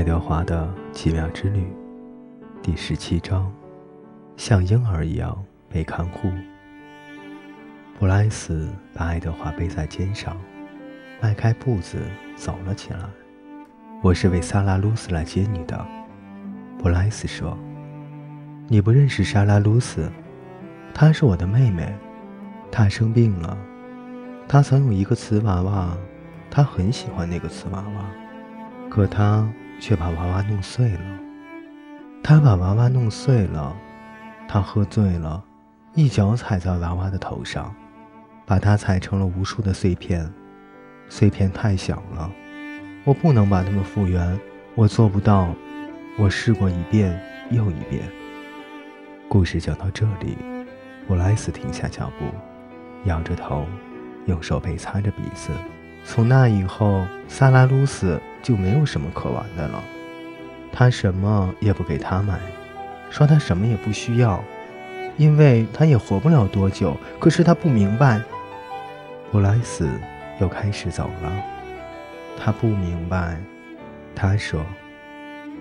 [0.00, 1.70] 爱德华的奇妙之旅，
[2.62, 3.52] 第十七章：
[4.34, 6.30] 像婴儿一样被看护。
[7.98, 10.34] 布莱斯把爱德华背在肩上，
[11.20, 11.98] 迈开步子
[12.34, 13.00] 走了起来。
[14.00, 15.86] 我是为萨拉鲁斯来接你的，
[16.78, 17.54] 布莱斯说。
[18.68, 20.10] 你不认识莎拉鲁斯，
[20.94, 21.94] 她是我的妹妹，
[22.72, 23.54] 她生病了。
[24.48, 25.94] 她曾有一个瓷娃娃，
[26.50, 28.10] 她很喜欢那个瓷娃娃，
[28.88, 29.46] 可她
[29.80, 31.00] 却把娃娃弄碎了。
[32.22, 33.74] 他把娃娃弄碎了，
[34.46, 35.42] 他喝醉了，
[35.94, 37.74] 一脚踩在娃娃的头上，
[38.46, 40.30] 把它踩成了无数的碎片。
[41.08, 42.30] 碎片太小了，
[43.04, 44.38] 我不能把它们复原，
[44.76, 45.48] 我做不到。
[46.18, 47.18] 我试过一遍
[47.50, 48.02] 又一遍。
[49.28, 50.36] 故事讲到这里，
[51.08, 52.26] 布莱斯停下脚步，
[53.08, 53.66] 摇着头，
[54.26, 55.50] 用手背擦着鼻子。
[56.04, 59.82] 从那以后，萨拉鲁斯就没有什么可玩的了。
[60.72, 62.38] 他什么也不给他买，
[63.10, 64.42] 说他什么也不需要，
[65.16, 66.96] 因为他也活不了多久。
[67.18, 68.20] 可是他不明白。
[69.30, 69.88] 布莱斯
[70.40, 71.32] 又开始走了。
[72.38, 73.36] 他不明白。
[74.14, 74.64] 他说：“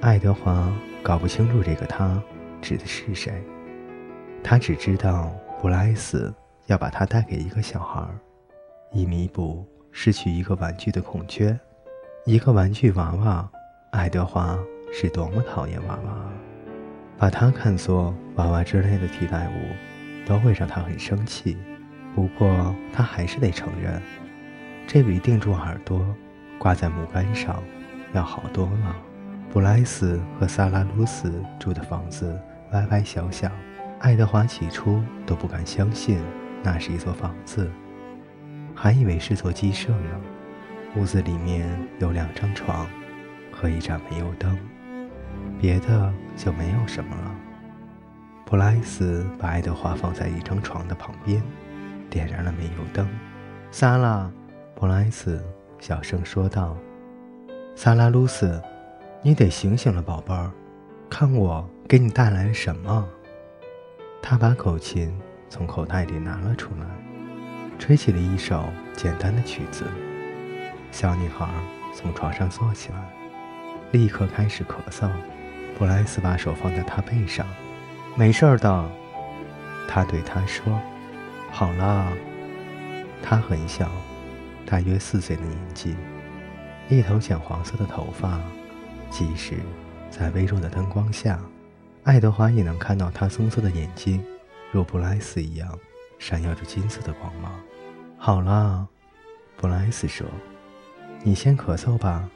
[0.00, 2.22] 爱德华搞不清楚这个他
[2.60, 3.32] 指的是谁。”
[4.42, 6.32] 他只知道布莱斯
[6.66, 8.06] 要把他带给一个小孩，
[8.92, 9.66] 以弥补
[9.98, 11.58] 失去一个玩具的空缺。
[12.26, 13.48] 一个玩具娃娃，
[13.92, 14.58] 爱德华
[14.92, 16.30] 是多么讨厌娃娃，
[17.16, 21.56] 把他看作娃娃之类的替代物，都会让他很生气。
[22.14, 24.02] 不过他还是得承认，
[24.86, 26.06] 这比定住耳朵
[26.58, 27.62] 挂在木杆上
[28.12, 28.94] 要好多了。
[29.50, 32.38] 布莱斯和萨拉鲁斯住的房子
[32.72, 33.50] 歪歪小小。
[34.00, 36.20] 爱德华起初都不敢相信
[36.62, 37.70] 那是一座房子，
[38.76, 40.20] 还以为是座鸡舍呢。
[40.94, 42.86] 屋子里面有两张床
[43.50, 44.56] 和一盏煤油灯，
[45.60, 47.34] 别的就没有什么了。
[48.44, 51.42] 布莱斯把爱德华放在一张床的旁边，
[52.08, 53.08] 点燃了煤油灯。
[53.70, 54.30] 萨拉，
[54.74, 55.44] 布莱斯
[55.80, 56.76] 小声说道
[57.74, 58.62] ：“萨拉鲁斯，
[59.20, 60.50] 你得醒醒了，宝贝儿，
[61.10, 63.06] 看我给你带来了什么。”
[64.22, 65.14] 他把口琴
[65.48, 66.86] 从口袋里拿了出来，
[67.78, 69.84] 吹起了一首简单的曲子。
[70.90, 71.48] 小女孩
[71.94, 72.98] 从床上坐起来，
[73.92, 75.08] 立刻开始咳嗽。
[75.78, 77.46] 布莱斯把手放在她背上
[78.16, 78.90] ，“没事儿的。”
[79.88, 80.80] 他对她说
[81.52, 82.12] ，“好了。”
[83.22, 83.90] 她很小，
[84.64, 85.94] 大约四岁的年纪，
[86.88, 88.40] 一头浅黄色的头发，
[89.10, 89.56] 即使
[90.10, 91.38] 在微弱的灯光下。
[92.04, 94.24] 爱德华也能看到他棕色的眼睛，
[94.70, 95.68] 如布莱斯一样，
[96.28, 97.52] 闪耀着金色的光芒。
[98.18, 98.84] 好了，
[99.56, 100.26] 布莱斯说
[101.22, 102.28] ：“你先咳嗽吧。”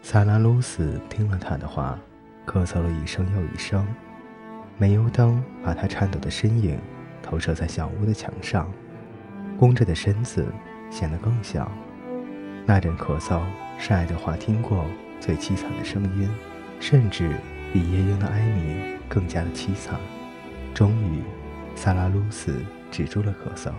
[0.00, 1.98] 萨拉鲁斯听了他的话，
[2.46, 3.86] 咳嗽了一声又一声。
[4.78, 6.80] 煤油灯把他颤抖的身影
[7.22, 8.72] 投射在小屋的墙上，
[9.58, 10.46] 弓着的身子
[10.90, 11.70] 显得更小。
[12.64, 13.42] 那阵咳嗽
[13.78, 14.86] 是爱德华听过
[15.20, 16.26] 最凄惨的声音，
[16.80, 17.34] 甚至。
[17.72, 20.00] 比夜莺的哀鸣更加的凄惨。
[20.74, 21.22] 终于，
[21.76, 23.70] 萨拉鲁斯止住了咳嗽。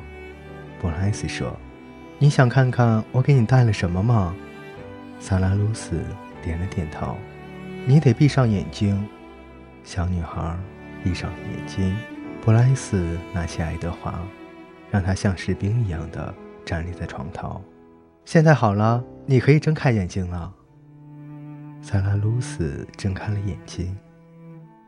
[0.80, 1.56] 布莱斯说
[2.18, 4.36] ：“你想看看我给你带了什么吗？”
[5.20, 6.02] 萨拉鲁斯
[6.42, 7.16] 点了点头。
[7.86, 9.08] “你得闭上眼睛。”
[9.84, 10.58] 小女孩
[11.04, 11.96] 闭上了眼睛。
[12.44, 14.20] 布莱斯拿起爱德华，
[14.90, 16.34] 让他像士兵一样的
[16.66, 17.62] 站立在床头。
[18.26, 20.52] 现在好了，你可以睁开眼睛了。
[21.82, 23.96] 萨拉鲁斯睁开了眼睛，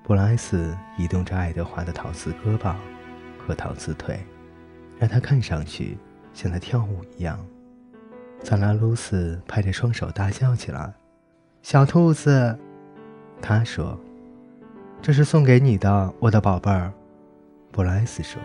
[0.04, 2.74] 布莱斯移动着爱德华的陶瓷胳膊
[3.46, 4.20] 和陶瓷腿，
[5.00, 5.98] 让他看上去
[6.34, 7.40] 像在跳舞一样。
[8.44, 10.94] 萨拉鲁斯拍着双手大叫起来
[11.62, 12.58] ：“小兔子！”
[13.42, 14.00] 他说
[15.02, 16.92] ：“这是送给你的，我的宝贝儿。”
[17.72, 18.42] 布莱斯说。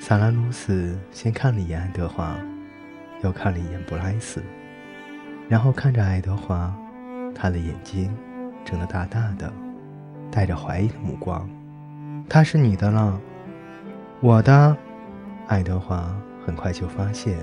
[0.00, 2.36] 萨拉鲁斯先看了一眼爱德华，
[3.22, 4.40] 又看了一眼布莱斯，
[5.48, 6.72] 然后看着爱德华。
[7.34, 8.16] 他的眼睛
[8.64, 9.52] 睁得大大的，
[10.30, 11.48] 带着怀疑的目光。
[12.28, 13.20] 他是你的了，
[14.20, 14.76] 我的。
[15.46, 16.12] 爱德华
[16.44, 17.38] 很快就发现，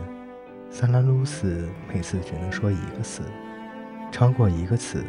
[0.69, 3.24] 萨拉鲁斯每次只能说一个词，
[4.12, 5.04] 超过一个词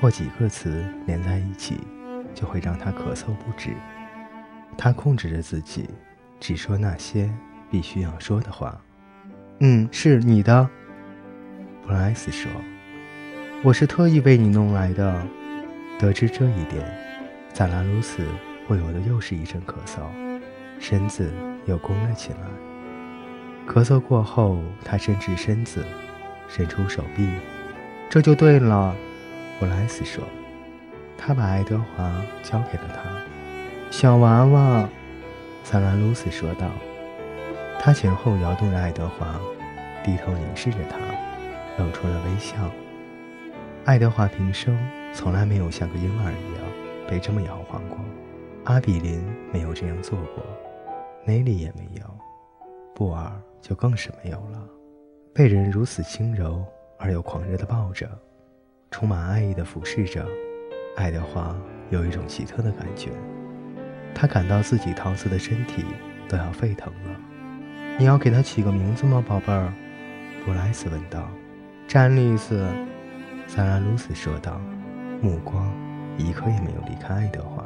[0.00, 1.80] 或几个词连在一起，
[2.34, 3.70] 就会让他咳嗽不止。
[4.76, 5.88] 他控制着自己，
[6.38, 7.28] 只说那些
[7.70, 8.78] 必须要说的话。
[9.60, 10.68] 嗯，是你的，
[11.84, 12.50] 布莱斯说。
[13.64, 15.20] 我是特意为你弄来的。
[15.98, 16.86] 得知这一点，
[17.52, 18.24] 萨拉鲁斯
[18.68, 20.02] 不由得又是一阵咳嗽，
[20.78, 21.30] 身子
[21.66, 22.38] 又弓了起来。
[23.66, 25.84] 咳嗽过后，他伸直身子，
[26.48, 27.28] 伸出手臂。
[28.08, 28.94] 这就对了，
[29.58, 30.24] 布莱斯说。
[31.18, 33.02] 他把爱德华交给了他。
[33.90, 34.88] 小娃娃，
[35.64, 36.66] 萨拉鲁斯说道。
[37.80, 39.38] 他前后摇动着爱德华，
[40.04, 40.96] 低头凝视着他，
[41.82, 42.56] 露出了微笑。
[43.84, 44.78] 爱德华平生
[45.12, 46.62] 从来没有像个婴儿一样
[47.08, 47.98] 被这么摇晃过。
[48.64, 49.22] 阿比林
[49.52, 50.44] 没有这样做过，
[51.28, 52.06] 内里也没有，
[52.94, 53.30] 布尔
[53.60, 54.66] 就更是没有了。
[55.34, 56.64] 被人如此轻柔
[56.98, 58.08] 而又狂热地抱着，
[58.90, 60.26] 充满爱意地俯视着。
[60.96, 61.54] 爱德华
[61.90, 63.10] 有一种奇特的感觉，
[64.14, 65.84] 他感到自己陶瓷的身体
[66.30, 67.20] 都要沸腾了。
[67.98, 69.70] 你要给他起个名字吗，宝贝儿？
[70.46, 71.28] 布莱斯问道。
[71.86, 72.66] 詹丽斯，
[73.46, 74.58] 萨拉鲁斯说道，
[75.20, 75.70] 目光
[76.16, 77.62] 一刻也没有离开爱德华。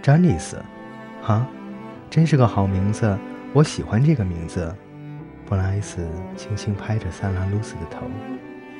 [0.00, 0.56] 詹丽斯，
[1.20, 1.46] 哈，
[2.10, 3.16] 真是个好名字，
[3.52, 4.74] 我喜欢这个名字。
[5.46, 8.04] 布莱斯轻轻拍着萨拉鲁斯的头，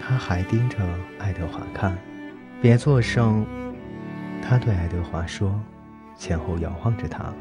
[0.01, 0.79] 他还盯着
[1.21, 1.97] 爱德华看。
[2.61, 3.47] 别作声，
[4.43, 5.55] 他对爱德华说，
[6.17, 7.33] 前后摇晃着他。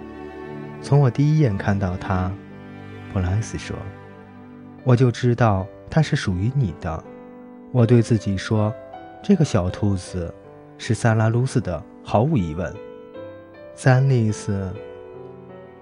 [0.79, 2.31] 从我第一眼看到他，
[3.11, 3.75] 布莱斯说，
[4.83, 7.03] 我就知道他是属于你的。
[7.71, 8.71] 我对自己说，
[9.23, 10.31] 这个小兔子
[10.77, 12.71] 是萨拉鲁斯的，毫无疑问。
[13.73, 14.71] 三丽斯，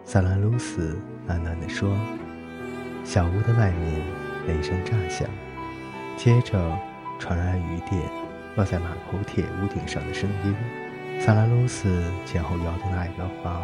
[0.09, 1.93] 萨拉鲁斯喃喃地说。
[3.03, 4.01] 小屋的外面
[4.47, 5.27] 雷声炸响，
[6.15, 6.57] 接着
[7.19, 8.01] 传来雨点。
[8.55, 10.55] 落在马口铁屋顶上的声音，
[11.19, 13.61] 萨拉鲁斯前后摇动了爱德华，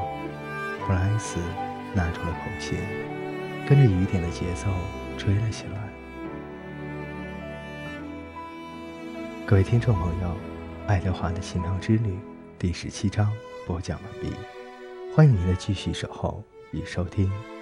[0.85, 1.39] 布莱斯
[1.93, 2.77] 拿出了口琴，
[3.65, 4.67] 跟着雨点的节奏
[5.17, 5.79] 吹了起来。
[9.45, 10.27] 各位听众朋友，
[10.87, 12.11] 《爱德华的奇妙之旅》
[12.59, 13.31] 第十七章
[13.65, 14.29] 播讲完毕，
[15.15, 17.52] 欢迎您的继续守候与收听。